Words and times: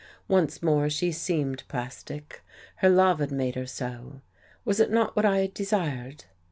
Once 0.27 0.63
more 0.63 0.89
she 0.89 1.11
seemed 1.11 1.61
plastic; 1.67 2.41
her 2.77 2.89
love 2.89 3.19
had 3.19 3.31
made 3.31 3.53
her 3.53 3.67
so. 3.67 4.21
Was 4.65 4.79
it 4.79 4.89
not 4.89 5.15
what 5.15 5.25
I 5.25 5.41
had 5.41 5.53
desired? 5.53 6.25